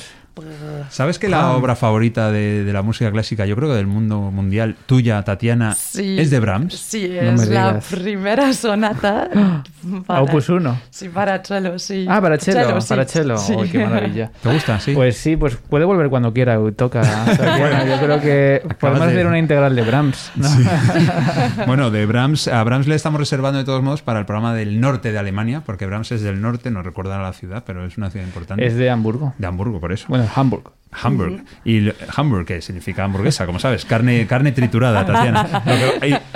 [0.91, 4.19] ¿Sabes que la obra favorita de, de la música clásica, yo creo que del mundo
[4.33, 6.19] mundial, tuya, Tatiana, Sí.
[6.19, 6.75] es de Brahms?
[6.75, 7.85] Sí, No es la digas.
[7.91, 9.29] primera sonata.
[10.07, 10.81] para- Opus 1.
[10.91, 12.07] Sí, para cello, sí.
[12.09, 12.89] Ah, para cello, sí.
[12.89, 13.37] para cello.
[13.39, 13.55] Sí.
[13.55, 14.31] Uy, qué maravilla.
[14.43, 14.81] ¿Te gusta?
[14.81, 14.93] Sí.
[14.95, 17.03] Pues sí, pues puede volver cuando quiera, toca.
[17.03, 17.85] Tatiana.
[17.97, 20.33] yo creo que podemos de- hacer una integral de Brahms.
[20.37, 20.49] ¿no?
[21.67, 24.81] Bueno, de Brahms, a Brahms le estamos reservando de todos modos para el programa del
[24.81, 28.11] norte de Alemania, porque Brahms es del norte, no recuerda la ciudad, pero es una
[28.11, 28.67] ciudad importante.
[28.67, 29.35] Es de Hamburgo.
[29.39, 30.07] De Hamburgo, por eso.
[30.09, 30.73] Bueno, Hamburg.
[31.03, 31.45] Hamburg.
[31.65, 35.63] Y Hamburg, que significa hamburguesa, como sabes, carne, carne triturada, Tatiana.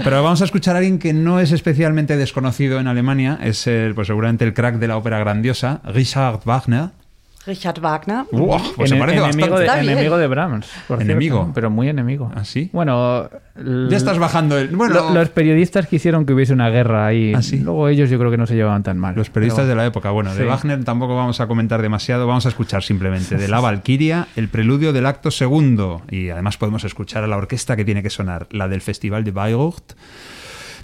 [0.03, 3.95] Pero vamos a escuchar a alguien que no es especialmente desconocido en Alemania, es el,
[3.95, 6.91] pues seguramente el crack de la ópera grandiosa, Richard Wagner.
[7.49, 8.24] Richard Wagner.
[8.30, 9.84] Buah, pues se Ene- parece enemigo, bastante.
[9.86, 10.66] de, enemigo de Brahms.
[10.86, 11.36] por Enemigo.
[11.38, 12.30] cierto, pero muy enemigo.
[12.34, 12.70] ¿Ah, sí?
[12.72, 13.28] Bueno,
[13.90, 14.68] Ya estás bajando el.
[14.76, 17.32] Bueno, lo- los periodistas quisieron que hubiese una guerra ahí.
[17.34, 17.59] ¿Ah, sí?
[17.59, 19.14] Luego ellos yo creo que no se llevaban tan mal.
[19.16, 20.11] Los periodistas Pero- de la época.
[20.11, 20.44] Bueno, de.
[20.44, 24.92] Wagner tampoco vamos a comentar demasiado, vamos a escuchar simplemente de La Valquiria el preludio
[24.92, 26.03] del acto segundo.
[26.11, 29.30] Y además podemos escuchar a la orquesta que tiene que sonar, la del Festival de
[29.32, 29.94] Bayreuth,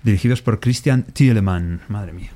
[0.02, 1.80] dirigidos por Christian Thielemann.
[1.88, 2.30] Madre mía.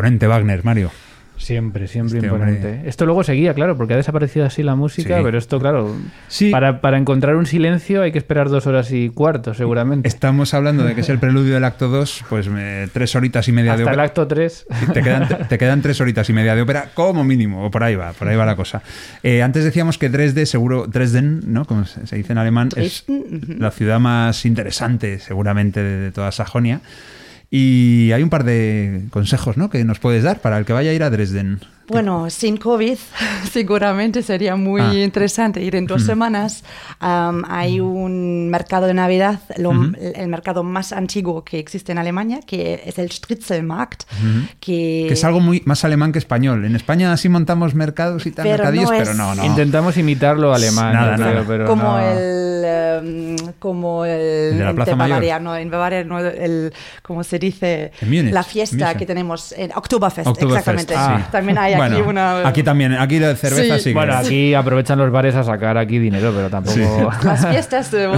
[0.00, 0.90] Imponente Wagner, Mario.
[1.36, 2.66] Siempre, siempre Este imponente.
[2.72, 5.22] hombre- Esto luego seguía, claro, porque ha desaparecido así la música, Sí.
[5.24, 5.94] pero esto, claro,
[6.28, 6.50] Sí.
[6.50, 10.06] para, para encontrar un silencio hay que esperar dos horas y cuarto, seguramente.
[10.08, 13.52] Estamos hablando de que es el preludio del acto 2, pues me- tres horitas y
[13.52, 14.02] media de Hasta el ópera.
[14.04, 14.66] acto 3.
[14.92, 17.84] Te quedan, te, te quedan tres horitas y media de ópera como mínimo, o por
[17.84, 18.82] ahí va, por ahí va la cosa.
[19.22, 21.64] Eh, antes decíamos que Dresde, seguro, Dresden, ¿no?
[21.64, 23.04] Como se se dice en alemán, es
[23.58, 26.80] la ciudad más interesante seguramente de, de toda Sajonia.
[27.50, 29.70] Y hay un par de consejos, ¿no?
[29.70, 31.60] Que nos puedes dar para el que vaya a ir a Dresden.
[31.90, 32.96] Bueno, sin COVID
[33.52, 34.94] seguramente sería muy Ah.
[34.94, 36.62] interesante ir en dos semanas.
[37.00, 42.40] Am, hay un mercado de Navidad, lo- el mercado más antiguo que existe en Alemania,
[42.46, 44.04] que es el Stritzelmarkt,
[44.60, 46.64] que, Que es algo muy más alemán que español.
[46.64, 49.44] En España sí montamos mercados y tal, Pero mercadillos, no pero es- no, no.
[49.44, 51.44] Intentamos imitarlo alemán, Nada, creo, nada.
[51.46, 51.98] pero como no.
[52.00, 54.20] el em, como el,
[54.52, 55.10] ¿El de la Plaza Mayor?
[55.16, 56.72] Bavaria, no, en Bavaria no, el
[57.02, 60.94] como se dice En Múnich, la fiesta que tenemos en Oktoberfest, Oktoberfest, exactamente.
[60.96, 61.28] ah.
[61.32, 63.82] También hay aquí Bueno, una Aquí también, aquí la cerveza Sí.
[63.84, 63.90] sí.
[63.90, 67.10] que- Bueno, aquí aprovechan los bares a sacar aquí dinero, pero tampoco...
[67.24, 68.08] las fiestas eh,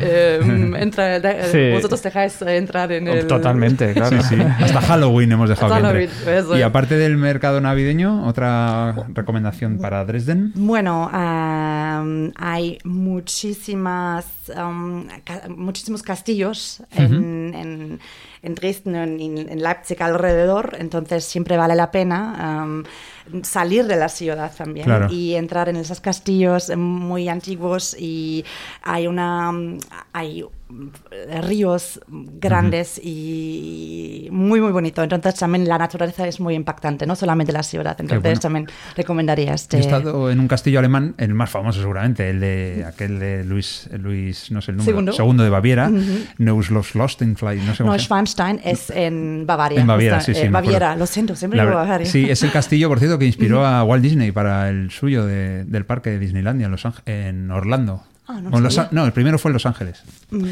[0.00, 0.40] eh,
[0.78, 1.74] entra- de- Sí.
[1.74, 4.20] vosotros dejáis entrar en el Totalmente, claro.
[4.22, 4.42] Sí, sí.
[4.60, 6.16] Hasta Halloween hemos dejado Hasta que entre.
[6.16, 10.52] Halloween, eso Y aparte del mercado navideño, otra recomendación para Dresden.
[10.54, 14.26] Bueno, hay muchísimas,
[15.24, 18.00] ca- muchísimos castillos en, en-
[18.44, 22.84] en Dresden, en, en Leipzig alrededor, entonces siempre vale la pena
[23.42, 25.08] salir de la ciudad también Claro.
[25.10, 28.44] y entrar en esos castillos muy antiguos y
[28.82, 29.50] hay una
[30.12, 30.44] hay
[31.42, 37.52] ríos grandes y muy muy bonito entonces también la naturaleza es muy impactante no solamente
[37.52, 38.40] la ciudad entonces bueno.
[38.40, 38.66] también
[38.96, 43.18] recomendaría este he estado en un castillo alemán, el más famoso seguramente, el de aquel
[43.18, 45.42] de Luis, Luis no sé el número, Segundo.
[45.44, 45.90] de Baviera,
[46.38, 49.80] Neuschloss-Lostenfly, no sé cómo se- Neuschwanstein es en Bavaria.
[49.80, 50.48] En Baviera, sí, sí, eh.
[50.48, 52.06] Baviera, lo siento, siempre digo Bavaria.
[52.06, 55.64] Sí, es el castillo, por cierto, que inspiró a Walt Disney para el suyo de-
[55.64, 58.02] del parque de Disneylandia en, Los Ánge- en Orlando.
[58.26, 60.02] Ah, no Los no, el primero fue en Los Ángeles.
[60.30, 60.44] Mm.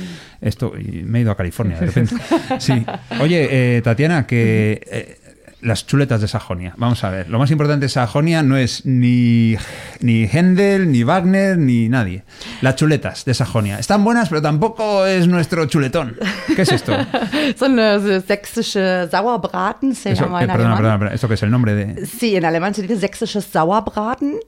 [0.42, 2.14] Esto, y me he ido a California de repente.
[2.58, 2.84] Sí.
[3.20, 5.18] Oye, eh, Tatiana, que eh,
[5.62, 6.74] las chuletas de Sajonia.
[6.76, 7.28] Vamos a ver.
[7.30, 9.56] Lo más importante de Sajonia no es ni
[10.00, 12.24] ni Händel, ni Wagner, ni nadie.
[12.60, 13.78] Las chuletas de Sajonia.
[13.78, 16.16] Están buenas, pero tampoco es nuestro chuletón.
[16.54, 16.92] ¿Qué es esto?
[17.56, 20.76] Son los eh, sächsische Sauerbraten, se Eso- llama eh, en perdona, alemán.
[20.78, 22.06] perdona, perdona, ¿esto qué es el nombre de...?
[22.06, 24.38] Sí, en alemán se dice sächsisches Sauerbraten.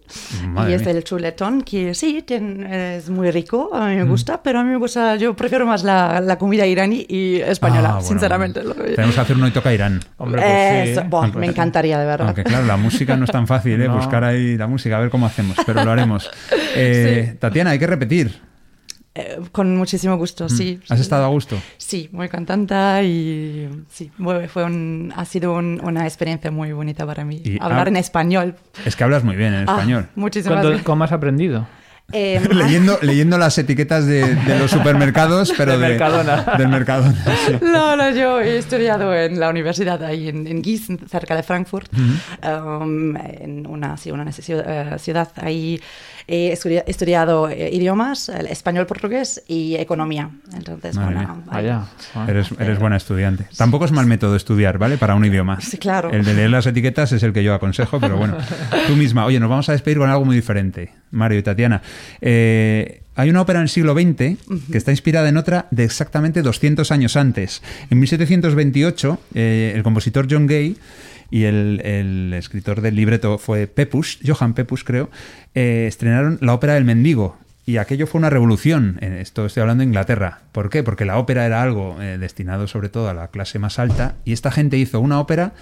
[0.48, 0.90] Madre y es mía.
[0.90, 4.70] el chuletón que sí, ten- es muy rico, a mí me gusta, pero a mí
[4.70, 8.60] me gusta, yo prefiero más la, la comida iraní y española, Ah, bueno, sinceramente.
[8.62, 8.82] bueno.
[8.94, 10.00] Tenemos que hacer un hoy toca Irán.
[10.18, 10.90] Hombre, pues sí.
[10.92, 12.26] Eso, buah, Aunque- me encantaría, de verdad.
[12.28, 13.88] Aunque claro, la música no es tan fácil, ¿eh?
[13.88, 13.96] No.
[13.96, 16.30] Buscar ahí la música, a ver cómo hacemos, pero lo haremos.
[16.76, 18.40] Eh, Tatiana, hay que repetir.
[19.14, 20.80] Eh, con muchísimo gusto, sí.
[20.88, 21.02] ¿Has sí.
[21.02, 21.56] estado a gusto?
[21.76, 24.10] Sí, muy contenta y sí,
[24.48, 27.40] fue un, ha sido un- una experiencia muy bonita para mí.
[27.44, 28.56] Y Hablar hab- en español.
[28.84, 30.08] Es que hablas muy bien en Ah, español.
[30.16, 30.84] muchísimas ¿Cuánto- gracias.
[30.86, 31.64] ¿Cómo has aprendido?
[32.12, 36.42] Eh, leyendo, leyendo las etiquetas de, de los supermercados, pero De de, Mercadona.
[36.58, 37.24] del Mercadona.
[37.46, 37.54] sí.
[37.62, 41.90] No, no, yo he estudiado en la universidad ahí en, en Gießen, cerca de Frankfurt,
[42.42, 45.80] um, en una, sí, una ciudad, eh, ciudad ahí.
[46.26, 50.30] He estudi- estudiado eh, idiomas, el español, portugués y economía.
[50.56, 51.82] Entonces, Madre bueno, Vaya.
[52.26, 53.46] Eres, eres buena estudiante.
[53.58, 54.96] Tampoco es mal método estudiar, ¿vale?
[54.96, 55.60] Para un idioma.
[55.60, 56.10] Sí, claro.
[56.10, 58.38] El de leer las etiquetas es el que yo aconsejo, pero bueno,
[58.86, 59.26] tú misma.
[59.26, 61.82] Oye, nos vamos a despedir con algo muy diferente, Mario y Tatiana.
[62.20, 64.36] Eh, hay una ópera en el siglo XX
[64.70, 67.62] que está inspirada en otra de exactamente 200 años antes.
[67.90, 70.76] En 1728, eh, el compositor John Gay
[71.30, 75.10] y el, el escritor del libreto fue Pepus, Johann Pepus creo,
[75.54, 77.38] eh, estrenaron la ópera del mendigo.
[77.66, 78.98] Y aquello fue una revolución.
[79.00, 80.40] Esto estoy hablando de Inglaterra.
[80.52, 80.82] ¿Por qué?
[80.82, 84.34] Porque la ópera era algo eh, destinado sobre todo a la clase más alta y
[84.34, 85.54] esta gente hizo una ópera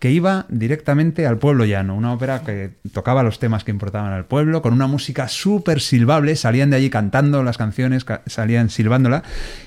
[0.00, 4.24] que iba directamente al pueblo llano, una ópera que tocaba los temas que importaban al
[4.24, 9.22] pueblo, con una música súper silbable, salían de allí cantando las canciones, ca- salían silbándola,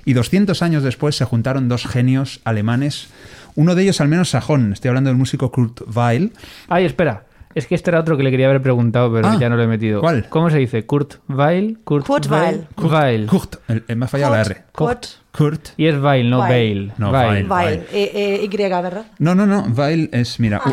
[0.06, 3.08] y 200 años después se juntaron dos genios alemanes,
[3.56, 6.34] uno de ellos al menos sajón, estoy hablando del músico Kurt Weill,
[6.68, 7.26] Ay, espera.
[7.56, 9.62] Es que este era otro que le quería haber preguntado, pero Ah, ya no lo
[9.62, 10.02] he metido.
[10.02, 10.26] ¿cuál?
[10.30, 10.88] ¿Cómo se dice?
[10.88, 11.78] ¿Kurt Weill?
[11.84, 12.66] ¿Kurt, Kurt Weill.
[12.78, 13.28] Weill.
[13.28, 14.64] Kurt, el- el- me ha fallado la R.
[14.72, 15.70] Kurt Kurt.
[15.78, 16.40] Y es Weill, no.
[16.40, 16.92] Bale.
[17.00, 17.12] No.
[17.12, 17.50] Weill.
[17.50, 18.48] Weil, eh, eh, Y,
[18.82, 19.06] ¿verdad?
[19.18, 20.72] No, no, no, Weill es, mira, Ah,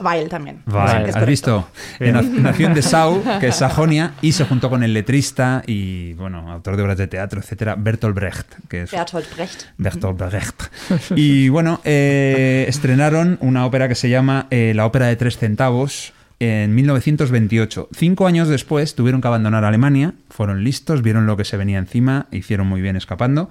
[0.00, 0.62] Weil también.
[1.06, 1.68] Es has visto.
[2.00, 6.76] Nació en Dessau, que es Sajonia, y se juntó con el letrista y, bueno, autor
[6.76, 9.66] de obras de teatro, etcétera, Bertolt Brecht, que es Bertolt Brecht.
[9.78, 10.62] Bertolt Brecht.
[11.14, 16.12] Y bueno, eh, estrenaron una ópera que se llama eh, La Ópera de Tres Centavos
[16.44, 17.88] en 1928.
[17.92, 22.26] Cinco años después tuvieron que abandonar Alemania, fueron listos, vieron lo que se venía encima,
[22.30, 23.48] hicieron muy bien escapando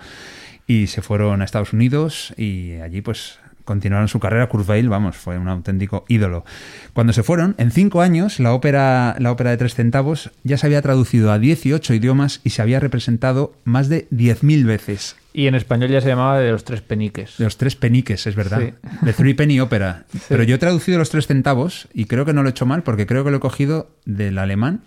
[0.67, 4.47] y se fueron a Estados Unidos y allí pues continuaron su carrera.
[4.47, 6.45] Kurt Weill, vamos, fue un auténtico ídolo.
[6.93, 10.65] Cuando se fueron, en cinco años, la ópera, la ópera de tres centavos ya se
[10.65, 15.15] había traducido a 18 idiomas y se había representado más de 10.000 veces.
[15.33, 17.37] Y en español ya se llamaba de los tres peniques.
[17.37, 18.61] De los tres peniques, es verdad.
[18.61, 18.73] Sí.
[19.01, 20.05] De Three Penny Opera.
[20.29, 22.83] Pero yo he traducido los tres centavos y creo que no lo he hecho mal
[22.83, 24.81] porque creo que lo he cogido del alemán.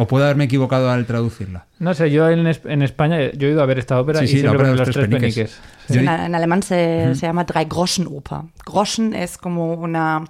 [0.00, 1.66] O puedo haberme equivocado al traducirla.
[1.80, 4.28] No sé, yo en, en España yo he ido a ver esta ópera Sí, y
[4.28, 5.60] sí, la siempre ópera de los tres peniques.
[5.88, 5.98] Sí.
[5.98, 8.42] En, en alemán se, se llama Drei-Groschen-Oper.
[8.64, 10.22] Groschen es como una,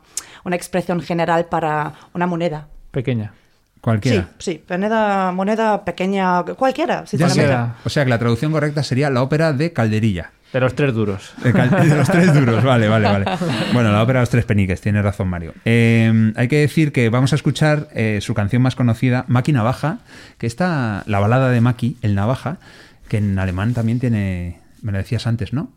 [0.44, 2.66] una expresión general para una moneda.
[2.92, 3.34] Pequeña.
[3.82, 4.30] Cualquiera.
[4.38, 7.74] Sí, sí, moneda, moneda pequeña, cualquiera, Ya sinceramente.
[7.84, 10.32] O sea que la traducción correcta sería la ópera de Calderilla.
[10.53, 11.34] De los tres duros.
[11.42, 13.24] De, los tres duros, vale, vale, vale.
[13.72, 15.53] Bueno, la ópera de los tres peniques, tiene razón Mario.
[15.64, 19.99] Eh, hay que decir que vamos a escuchar eh, su canción más conocida, Maki Navaja,
[20.38, 22.59] que está la balada de Maki, el Navaja,
[23.09, 25.72] que en alemán también tiene, me lo decías antes, ¿no?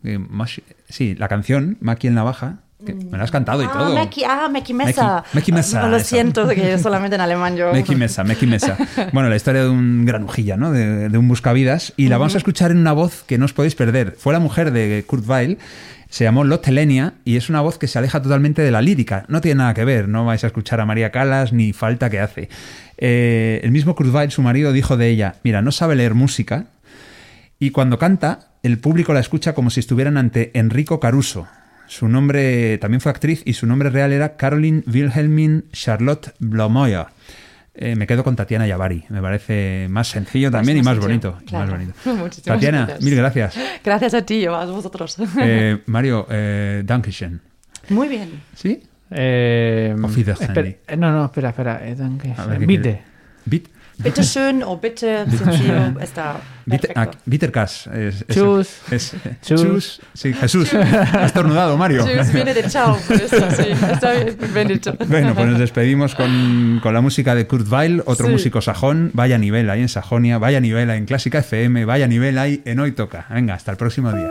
[0.88, 3.94] Sí, la canción, Maki el Navaja, que me la has cantado y Ah, todo.
[3.94, 5.22] Meki, ah, Meki Mesa.
[5.24, 6.06] Meki- Meki Mesa, No, lo eso.
[6.06, 7.72] siento, que solamente en alemán yo.
[7.72, 8.76] Meki Mesa, Meki Mesa.
[9.12, 10.70] Bueno, la historia de un granujilla, ¿no?
[10.72, 11.92] De, de un buscavidas.
[11.96, 14.16] Y la vamos a escuchar en una voz que no os podéis perder.
[14.18, 15.58] Fue la mujer de Kurt Weill.
[16.08, 19.24] Se llamó Lotte Lenia y es una voz que se aleja totalmente de la lírica.
[19.28, 22.20] No tiene nada que ver, no vais a escuchar a María Calas ni falta que
[22.20, 22.50] hace.
[22.98, 26.66] Eh, el mismo Kurt Weill, su marido, dijo de ella, mira, no sabe leer música
[27.58, 31.48] y cuando canta el público la escucha como si estuvieran ante Enrico Caruso.
[31.86, 37.06] Su nombre también fue actriz y su nombre real era Caroline Wilhelmine Charlotte Blomoyer.
[37.74, 39.04] Eh, me quedo con Tatiana Yavari.
[39.08, 41.38] Me parece más sencillo también y más sencillo, bonito.
[41.42, 41.72] y claro.
[41.72, 41.94] más bonito.
[42.22, 43.02] Muchísimas Tatiana, gracias.
[43.04, 43.58] mil gracias.
[43.84, 45.16] Gracias a ti, a vosotros.
[45.40, 47.40] Eh, Mario, eh, Dankeschön.
[47.88, 48.42] Muy bien.
[48.54, 48.82] ¿Sí?
[49.10, 49.94] Eh, eh,
[50.96, 51.86] no, no, espera, espera.
[51.86, 52.34] eh, danke.
[52.36, 53.02] A ver, ¿qué Bitte.
[54.02, 57.18] Bitte schön o bitte sencillo está Bitter, perfecto.
[57.18, 57.86] ah, Bitterkas.
[57.88, 58.68] Es, es- Chus.
[58.90, 59.62] es- Chus.
[59.62, 60.00] chus.
[60.14, 60.72] Sí, Jesús.
[60.74, 62.04] Has estornudado, Mario.
[62.04, 62.96] Tschüss, viene de chao.
[63.06, 64.94] por eso, sí, está bien, bendito.
[65.08, 68.32] Bueno, pues nos despedimos con, con la música de Kurt Weill, otro Sí.
[68.32, 69.10] músico sajón.
[69.14, 72.80] Vaya nivel ahí en Sajonia, vaya nivel ahí en Clásica FM, vaya nivel ahí en
[72.80, 73.26] Hoy Toca.
[73.30, 74.30] Venga, hasta el próximo día.